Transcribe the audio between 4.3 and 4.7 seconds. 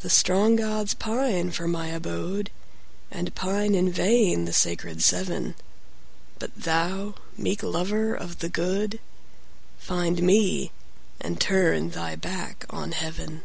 the